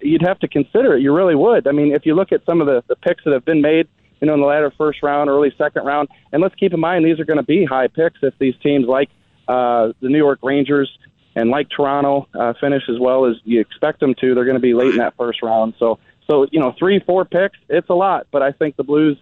[0.03, 1.03] You'd have to consider it.
[1.03, 1.67] You really would.
[1.67, 3.89] I mean, if you look at some of the, the picks that have been made,
[4.21, 7.05] you know, in the latter first round, early second round, and let's keep in mind
[7.07, 9.09] these are going to be high picks if these teams like
[9.49, 10.91] uh, the New York Rangers
[11.35, 14.35] and like Toronto uh, finish as well as you expect them to.
[14.35, 15.99] They're going to be late in that first round, so
[16.31, 19.19] so, you know, three, four picks, it's a lot, but I think the Blues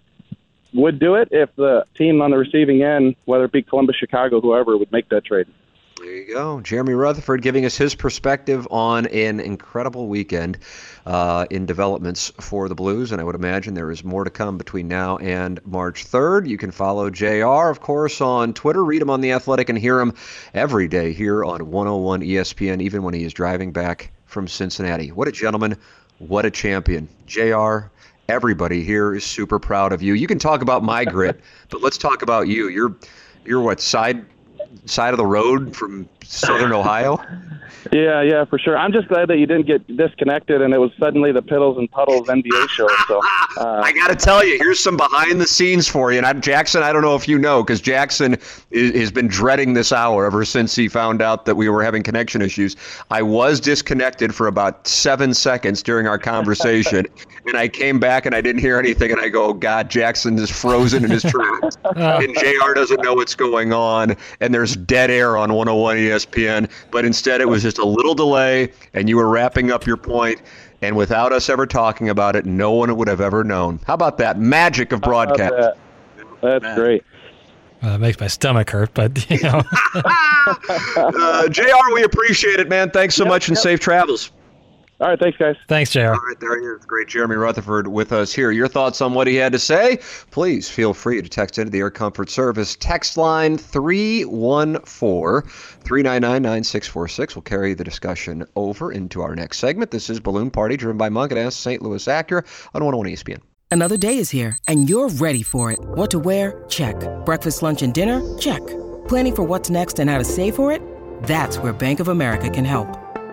[0.75, 4.43] would do it if the team on the receiving end, whether it be Columbus, Chicago,
[4.43, 5.47] whoever, would make that trade.
[5.97, 6.61] There you go.
[6.61, 10.59] Jeremy Rutherford giving us his perspective on an incredible weekend
[11.07, 13.11] uh, in developments for the Blues.
[13.11, 16.47] And I would imagine there is more to come between now and March 3rd.
[16.47, 18.85] You can follow JR, of course, on Twitter.
[18.85, 20.13] Read him on The Athletic and hear him
[20.53, 25.11] every day here on 101 ESPN, even when he is driving back from Cincinnati.
[25.11, 25.79] What a gentleman.
[26.19, 27.09] What a champion.
[27.27, 27.91] JR,
[28.29, 30.15] everybody here is super proud of you.
[30.15, 32.69] You can talk about my grit, but let's talk about you.
[32.69, 32.95] You're
[33.45, 34.25] you're what side
[34.85, 37.19] side of the road from Southern Ohio?
[37.93, 38.77] Yeah, yeah, for sure.
[38.77, 41.91] I'm just glad that you didn't get disconnected and it was suddenly the Piddles and
[41.91, 42.89] Puddles NBA show.
[43.07, 43.21] So
[43.57, 46.19] uh, I got to tell you, here's some behind the scenes for you.
[46.19, 48.37] And I'm, Jackson, I don't know if you know, because Jackson
[48.71, 52.03] is, has been dreading this hour ever since he found out that we were having
[52.03, 52.77] connection issues.
[53.11, 57.07] I was disconnected for about seven seconds during our conversation,
[57.47, 59.13] and I came back and I didn't hear anything.
[59.13, 62.75] And I go, oh, God, Jackson is frozen in his tracks, and Jr.
[62.75, 67.41] doesn't know what's going on, and there's dead air on 101 ESPN ESPN, but instead
[67.41, 70.41] it was just a little delay, and you were wrapping up your point,
[70.83, 73.81] and without us ever talking about it, no one would have ever known.
[73.87, 75.55] How about that magic of broadcast?
[75.57, 75.79] That?
[76.41, 76.77] That's Man.
[76.77, 77.05] great.
[77.83, 79.63] Uh, it makes my stomach hurt, but you know.
[79.95, 82.91] uh, Jr., we appreciate it, man.
[82.91, 83.63] Thanks so Yep, much, and yep.
[83.63, 84.33] safe travels.
[85.01, 85.55] All right, thanks, guys.
[85.69, 86.01] Thanks, Jr.
[86.01, 86.85] All right, there he is.
[86.85, 88.51] Great Jeremy Rutherford with us here.
[88.51, 90.01] Your thoughts on what he had to say?
[90.33, 97.37] Please feel free to text into the Air Comfort Service text line 314 399 9646.
[97.37, 99.93] We'll carry the discussion over into our next segment.
[99.93, 101.81] This is Balloon Party, driven by Mungenast St.
[101.81, 103.41] Louis Acura on 101 ESPN.
[103.71, 105.79] Another day is here, and you're ready for it.
[105.81, 106.65] What to wear?
[106.69, 106.97] Check.
[107.25, 108.37] Breakfast, lunch, and dinner?
[108.39, 108.67] Check.
[109.07, 110.83] Planning for what's next and how to save for it?
[111.23, 113.08] That's where Bank of America can help.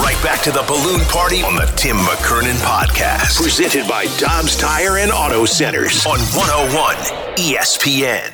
[0.00, 3.36] We're right back to the balloon party on the Tim McKernan podcast.
[3.36, 6.96] Presented by Dobbs Tire and Auto Centers on 101
[7.36, 8.32] ESPN.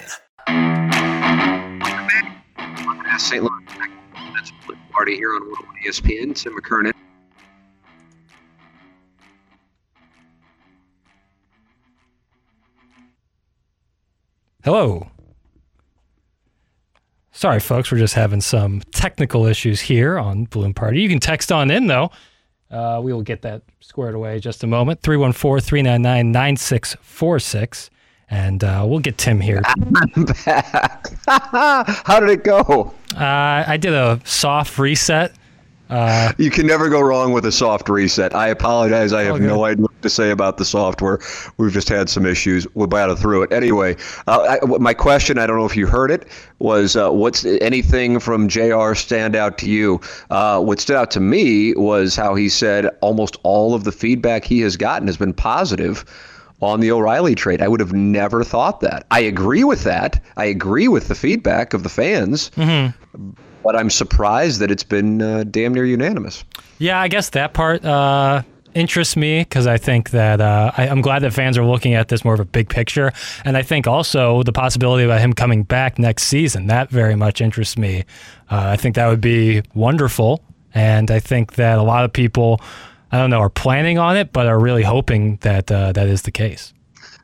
[3.19, 3.43] St.
[3.43, 3.51] Louis
[4.65, 6.41] Balloon Party here on 101 ESPN.
[6.41, 6.93] Tim McKernan.
[14.63, 15.11] Hello.
[17.37, 17.93] Sorry, folks.
[17.93, 21.03] We're just having some technical issues here on Balloon Party.
[21.03, 22.11] You can text on in, though.
[22.71, 25.03] Uh, we will get that squared away in just a moment.
[25.03, 27.91] 314 399 9646.
[28.31, 29.61] And uh, we'll get Tim here.
[29.67, 31.09] I'm back.
[31.27, 32.95] How did it go?
[33.15, 35.35] Uh, I did a soft reset.
[35.89, 38.35] Uh, You can never go wrong with a soft reset.
[38.35, 39.13] I apologize.
[39.13, 41.21] I have no idea what to say about the software.
[41.59, 42.67] We've just had some issues.
[42.75, 43.53] We'll battle through it.
[43.53, 43.97] Anyway,
[44.27, 46.27] uh, I, my question, I don't know if you heard it,
[46.59, 50.01] was uh, what's anything from JR stand out to you?
[50.31, 54.45] Uh, what stood out to me was how he said almost all of the feedback
[54.45, 56.05] he has gotten has been positive
[56.63, 57.61] on the O'Reilly trade.
[57.63, 59.07] I would have never thought that.
[59.11, 60.23] I agree with that.
[60.37, 62.51] I agree with the feedback of the fans.
[63.67, 66.45] But I'm surprised that it's been uh, damn near unanimous.
[66.79, 68.43] Yeah, I guess that part uh,
[68.75, 72.07] interests me because I think that uh, I, I'm glad that fans are looking at
[72.07, 73.13] this more of a big picture,
[73.45, 77.41] and I think also the possibility about him coming back next season that very much
[77.41, 78.05] interests me.
[78.49, 82.61] Uh, I think that would be wonderful, and I think that a lot of people,
[83.11, 86.23] I don't know, are planning on it, but are really hoping that uh, that is
[86.23, 86.73] the case.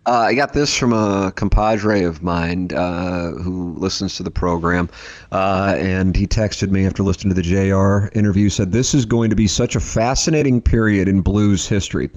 [0.05, 4.91] Uh, I got this from a compadre of mine uh, who listens to the program,
[5.31, 8.49] uh, and he texted me after listening to the JR interview.
[8.49, 12.11] Said this is going to be such a fascinating period in blues history,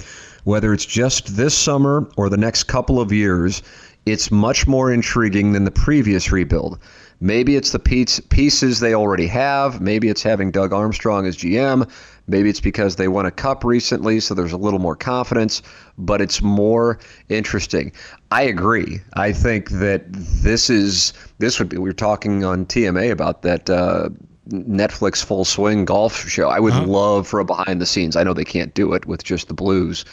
[0.46, 3.62] whether it's just this summer or the next couple of years.
[4.08, 6.80] It's much more intriguing than the previous rebuild.
[7.22, 9.80] Maybe it's the piece, pieces they already have.
[9.80, 11.90] Maybe it's having Doug Armstrong as GM.
[12.28, 15.62] Maybe it's because they won a cup recently, so there's a little more confidence,
[15.98, 17.92] but it's more interesting.
[18.32, 19.00] I agree.
[19.14, 21.78] I think that this is this would be.
[21.78, 24.10] We were talking on TMA about that uh,
[24.50, 26.50] Netflix full swing golf show.
[26.50, 28.16] I would love for a behind the scenes.
[28.16, 30.06] I know they can't do it with just the Blues.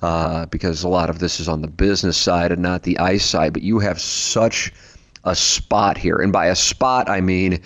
[0.00, 3.24] Uh, because a lot of this is on the business side and not the ice
[3.24, 4.72] side, but you have such
[5.24, 6.18] a spot here.
[6.18, 7.60] And by a spot, I mean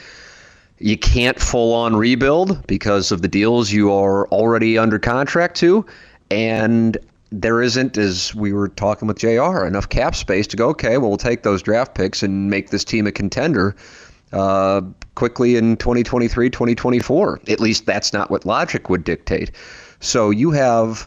[0.82, 5.86] you can't full on rebuild because of the deals you are already under contract to.
[6.30, 6.98] And
[7.30, 11.08] there isn't, as we were talking with JR, enough cap space to go, okay, well,
[11.08, 13.76] we'll take those draft picks and make this team a contender
[14.32, 14.82] uh,
[15.14, 17.40] quickly in 2023, 2024.
[17.48, 19.52] At least that's not what logic would dictate.
[20.00, 21.06] So you have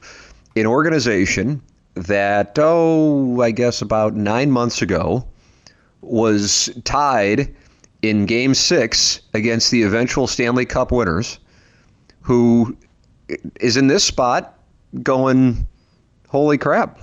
[0.56, 1.62] an organization
[1.96, 5.28] that, oh, I guess about nine months ago
[6.02, 7.54] was tied
[8.10, 11.40] in game six against the eventual Stanley Cup winners,
[12.22, 12.76] who
[13.60, 14.60] is in this spot
[15.04, 15.68] going,
[16.28, 17.00] holy crap,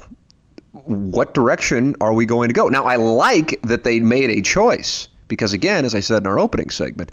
[0.85, 2.69] what direction are we going to go?
[2.69, 6.39] Now, I like that they made a choice because, again, as I said in our
[6.39, 7.13] opening segment,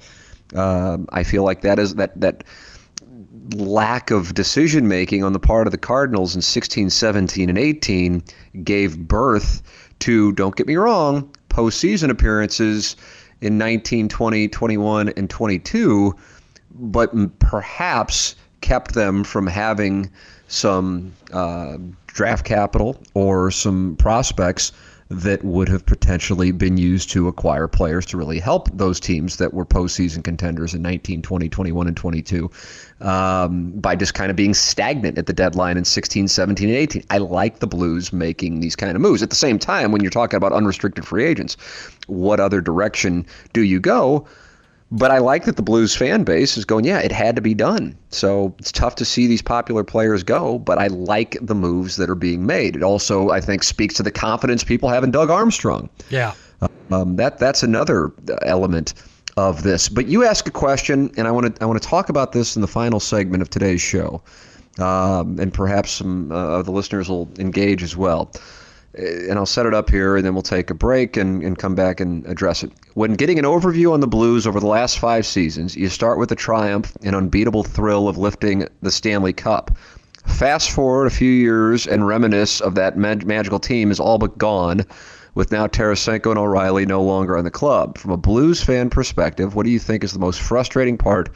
[0.56, 2.44] um, I feel like that is that that
[3.56, 8.24] lack of decision making on the part of the Cardinals in 16, 17, and 18
[8.64, 9.62] gave birth
[10.00, 12.96] to, don't get me wrong, postseason appearances
[13.42, 16.16] in 19, 20, 21, and 22,
[16.72, 20.10] but perhaps kept them from having
[20.48, 21.78] some uh,
[22.08, 24.72] draft capital or some prospects
[25.10, 29.53] that would have potentially been used to acquire players to really help those teams that
[29.53, 32.51] were postseason contenders in 19, 20, 21, and 22
[33.01, 37.03] um, by just kind of being stagnant at the deadline in 16, 17, and 18.
[37.10, 39.24] I like the Blues making these kind of moves.
[39.24, 41.57] At the same time, when you're talking about unrestricted free agents,
[42.05, 44.28] what other direction do you go?
[44.92, 47.54] But I like that the Blues fan base is going, yeah, it had to be
[47.54, 47.96] done.
[48.10, 52.10] So it's tough to see these popular players go, but I like the moves that
[52.10, 52.76] are being made.
[52.76, 55.90] It also, I think, speaks to the confidence people have in Doug Armstrong.
[56.10, 56.34] Yeah.
[56.92, 58.12] Um, that that's another
[58.42, 58.96] element
[59.38, 59.90] of this.
[59.90, 62.56] But you ask a question, and I want to I want to talk about this
[62.56, 64.22] in the final segment of today's show,
[64.80, 68.32] um, and perhaps some uh, of the listeners will engage as well
[68.94, 71.76] and I'll set it up here, and then we'll take a break and, and come
[71.76, 72.72] back and address it.
[72.96, 76.30] When getting an overview on the Blues over the last five seasons, you start with
[76.30, 79.78] the triumph and unbeatable thrill of lifting the Stanley Cup.
[80.26, 84.38] Fast forward a few years and reminisce of that mag- magical team is all but
[84.38, 84.86] gone,
[85.36, 87.98] with now Tarasenko and O'Reilly no longer on the club.
[87.98, 91.30] From a Blues fan perspective, what do you think is the most frustrating part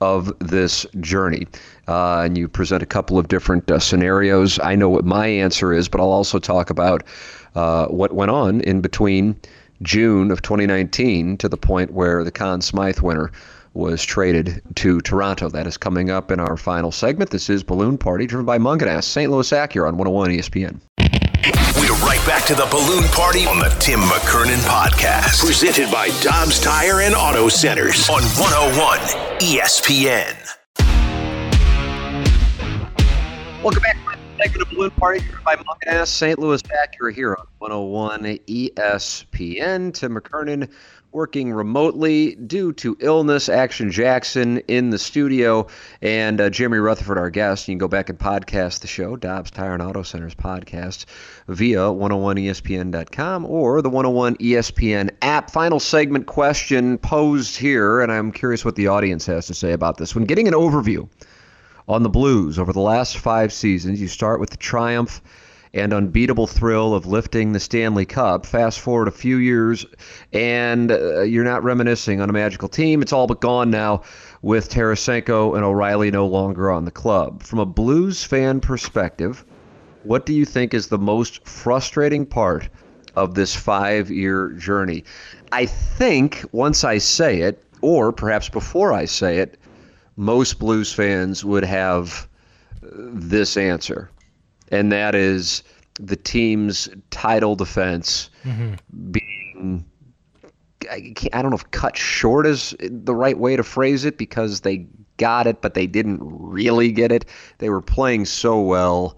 [0.00, 1.46] of this journey?
[1.86, 4.58] Uh, and you present a couple of different uh, scenarios.
[4.60, 7.02] I know what my answer is, but I'll also talk about
[7.54, 9.36] uh, what went on in between
[9.82, 13.30] June of 2019 to the point where the Conn Smythe winner
[13.74, 15.48] was traded to Toronto.
[15.48, 17.30] That is coming up in our final segment.
[17.30, 19.30] This is Balloon Party, driven by Mungenast, St.
[19.30, 20.80] Louis Acura on 101 ESPN.
[21.76, 25.44] We're right back to the Balloon Party on the Tim McKernan Podcast.
[25.44, 28.98] Presented by Dobbs Tire and Auto Centers on 101
[29.40, 30.63] ESPN.
[33.64, 36.38] Welcome back to of Balloon Party by Mungenast, St.
[36.38, 39.94] Louis Acura here on 101 ESPN.
[39.94, 40.70] Tim McKernan
[41.12, 43.48] working remotely due to illness.
[43.48, 45.66] Action Jackson in the studio,
[46.02, 47.66] and uh, Jeremy Rutherford, our guest.
[47.66, 51.06] You can go back and podcast the show, Dobbs Tire and Auto Centers podcast,
[51.48, 55.50] via 101ESPN.com or the 101 ESPN app.
[55.50, 59.96] Final segment question posed here, and I'm curious what the audience has to say about
[59.96, 60.14] this.
[60.14, 61.08] When getting an overview,
[61.88, 64.00] on the Blues over the last five seasons.
[64.00, 65.20] You start with the triumph
[65.74, 68.46] and unbeatable thrill of lifting the Stanley Cup.
[68.46, 69.84] Fast forward a few years,
[70.32, 73.02] and uh, you're not reminiscing on a magical team.
[73.02, 74.02] It's all but gone now
[74.40, 77.42] with Tarasenko and O'Reilly no longer on the club.
[77.42, 79.44] From a Blues fan perspective,
[80.04, 82.68] what do you think is the most frustrating part
[83.16, 85.02] of this five year journey?
[85.50, 89.58] I think once I say it, or perhaps before I say it,
[90.16, 92.28] most Blues fans would have
[92.82, 94.10] this answer,
[94.70, 95.62] and that is
[96.00, 98.74] the team's title defense mm-hmm.
[99.10, 99.84] being.
[100.90, 104.60] I, I don't know if cut short is the right way to phrase it because
[104.60, 104.86] they
[105.16, 107.24] got it, but they didn't really get it.
[107.58, 109.16] They were playing so well,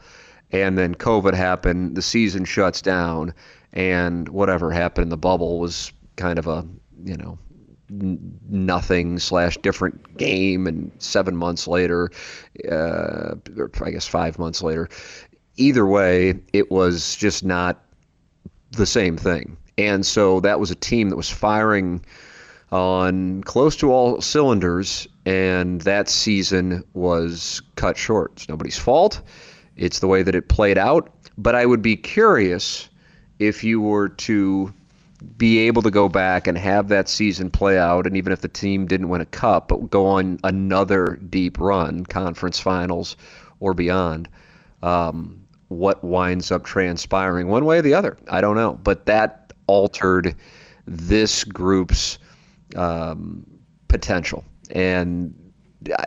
[0.53, 3.35] and then COVID happened, the season shuts down,
[3.73, 6.65] and whatever happened in the bubble was kind of a,
[7.05, 7.37] you know,
[7.89, 12.11] nothing slash different game and seven months later
[12.71, 14.89] uh, or i guess five months later.
[15.57, 17.83] Either way it was just not
[18.73, 19.57] the same thing.
[19.79, 22.05] And so that was a team that was firing
[22.73, 28.33] on close to all cylinders and that season was cut short.
[28.33, 29.21] It's nobody's fault.
[29.77, 31.13] It's the way that it played out.
[31.39, 32.89] But i would be curious
[33.39, 34.73] if you were to
[35.37, 38.49] be able to go back and have that season play out, and even if the
[38.49, 43.17] team didn't win a cup, but go on another deep run, conference finals
[43.61, 44.29] or beyond,
[44.83, 48.75] um, what winds up transpiring one way or the other, I don't know.
[48.83, 50.35] But that altered
[50.87, 52.19] this group's
[52.77, 53.45] um,
[53.89, 55.35] potential, and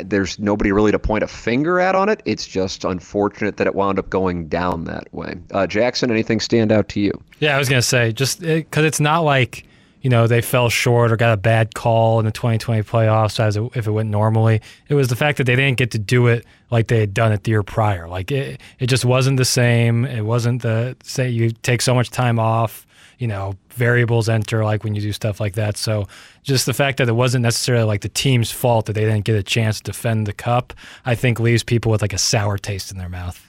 [0.03, 2.21] there's nobody really to point a finger at on it.
[2.25, 5.35] It's just unfortunate that it wound up going down that way.
[5.51, 7.11] Uh, Jackson, anything stand out to you?
[7.39, 9.65] Yeah, I was gonna say just because it, it's not like
[10.01, 13.57] you know they fell short or got a bad call in the 2020 playoffs as
[13.57, 14.61] if it went normally.
[14.87, 17.31] It was the fact that they didn't get to do it like they had done
[17.31, 18.07] it the year prior.
[18.07, 20.05] Like it, it just wasn't the same.
[20.05, 22.85] It wasn't the say you take so much time off
[23.19, 25.77] you know, variables enter like when you do stuff like that.
[25.77, 26.07] So
[26.41, 29.35] just the fact that it wasn't necessarily like the team's fault that they didn't get
[29.35, 30.73] a chance to defend the cup,
[31.05, 33.45] I think leaves people with like a sour taste in their mouth.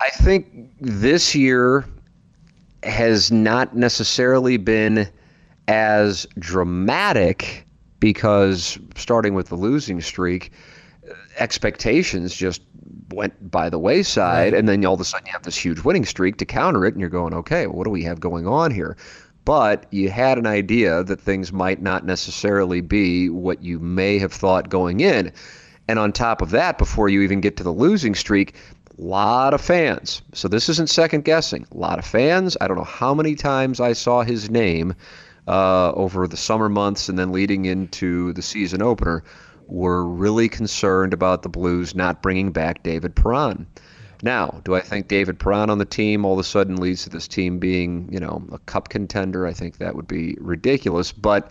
[0.00, 0.46] I think
[0.80, 1.84] this year
[2.84, 5.08] has not necessarily been
[5.68, 7.66] as dramatic
[7.98, 10.52] because starting with the losing streak,
[11.38, 12.62] expectations just
[13.12, 14.58] went by the wayside, right.
[14.58, 16.94] and then all of a sudden you have this huge winning streak to counter it,
[16.94, 18.96] and you're going, okay, well, what do we have going on here?
[19.44, 24.32] But you had an idea that things might not necessarily be what you may have
[24.32, 25.32] thought going in.
[25.88, 28.54] And on top of that, before you even get to the losing streak,
[28.96, 30.22] a lot of fans.
[30.34, 31.66] So this isn't second guessing.
[31.72, 32.56] A lot of fans.
[32.60, 34.94] I don't know how many times I saw his name
[35.48, 39.24] uh, over the summer months and then leading into the season opener
[39.70, 43.66] were really concerned about the Blues not bringing back David Perron.
[44.22, 47.10] Now, do I think David Perron on the team all of a sudden leads to
[47.10, 49.46] this team being, you know, a cup contender?
[49.46, 51.50] I think that would be ridiculous, but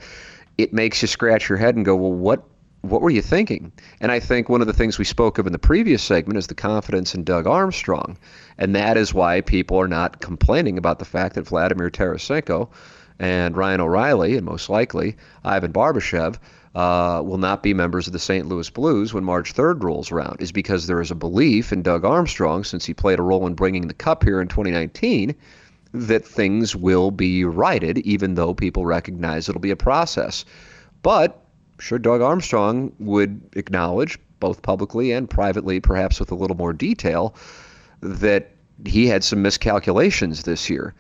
[0.57, 2.43] it makes you scratch your head and go, well, what
[2.81, 3.73] what were you thinking?
[3.99, 6.47] And I think one of the things we spoke of in the previous segment is
[6.47, 8.17] the confidence in Doug Armstrong.
[8.57, 12.69] And that is why people are not complaining about the fact that Vladimir Tarasenko
[13.19, 16.37] and Ryan O'Reilly, and most likely Ivan Barbashev,
[16.75, 18.47] uh, will not be members of the St.
[18.47, 22.05] Louis Blues when March 3rd rolls around, is because there is a belief in Doug
[22.05, 25.35] Armstrong, since he played a role in bringing the cup here in 2019,
[25.93, 30.45] that things will be righted, even though people recognize it'll be a process.
[31.01, 31.43] But
[31.79, 37.35] sure, Doug Armstrong would acknowledge, both publicly and privately, perhaps with a little more detail,
[38.01, 38.51] that
[38.85, 40.93] he had some miscalculations this year.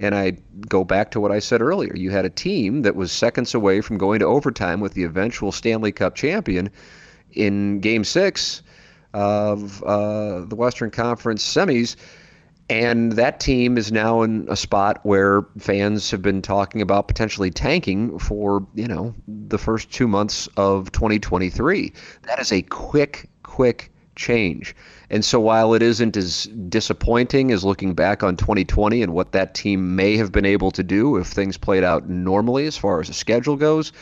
[0.00, 0.38] And I
[0.68, 1.94] go back to what I said earlier.
[1.96, 5.50] You had a team that was seconds away from going to overtime with the eventual
[5.50, 6.70] Stanley Cup champion
[7.32, 8.62] in Game Six
[9.14, 11.96] of uh, the Western Conference semis.
[12.70, 17.50] And that team is now in a spot where fans have been talking about potentially
[17.50, 21.92] tanking for, you know, the first two months of 2023.
[22.24, 24.76] That is a quick, quick change.
[25.10, 29.54] And so while it isn't as disappointing as looking back on 2020 and what that
[29.54, 33.08] team may have been able to do if things played out normally as far as
[33.08, 33.92] the schedule goes,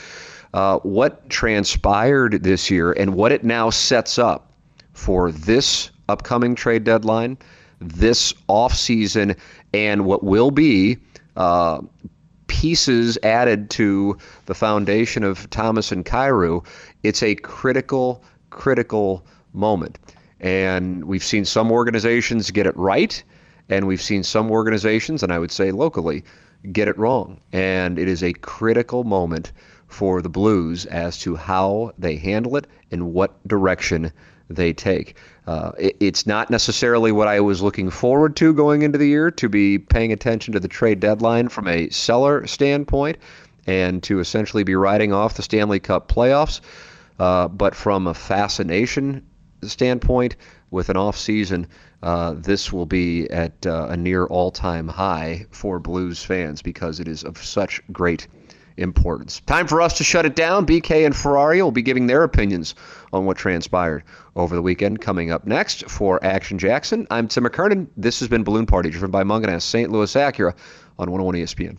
[0.53, 4.53] uh, what transpired this year and what it now sets up
[4.95, 7.39] for this upcoming trade deadline,
[7.81, 9.39] this offseason,
[9.75, 10.97] and what will be
[11.37, 11.81] uh,
[12.47, 16.65] pieces added to the foundation of Thomas and Kyrou,
[17.03, 19.99] it's a critical, critical moment.
[20.41, 23.23] And we've seen some organizations get it right,
[23.69, 26.25] and we've seen some organizations, and I would say locally,
[26.73, 27.41] get it wrong.
[27.53, 29.53] And it is a critical moment
[29.87, 34.13] for the Blues as to how they handle it and what direction
[34.49, 35.17] they take.
[35.47, 39.31] Uh, it, it's not necessarily what I was looking forward to going into the year
[39.33, 43.19] to be paying attention to the trade deadline from a seller standpoint
[43.67, 46.61] and to essentially be riding off the Stanley Cup playoffs.
[47.19, 49.23] Uh, but from a fascination
[49.63, 50.37] standpoint,
[50.71, 51.67] with an off season,
[52.03, 57.01] uh, this will be at uh, a near all time high for Blues fans because
[57.01, 58.27] it is of such great
[58.77, 59.41] importance.
[59.47, 60.67] Time for us to shut it down.
[60.67, 62.75] BK and Ferrari will be giving their opinions
[63.13, 64.03] on what transpired
[64.35, 65.01] over the weekend.
[65.01, 67.87] Coming up next for Action Jackson, I'm Tim McKernan.
[67.97, 69.91] This has been Balloon Party, driven by Mungenast St.
[69.91, 70.55] Louis Acura
[70.99, 71.79] on 101 ESPN.